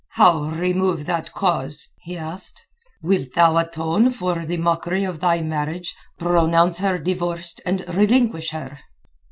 [0.13, 2.59] "How remove that cause?" he asked.
[3.03, 8.79] "Wilt thou atone for the mockery of thy marriage, pronounce her divorced and relinquish her?"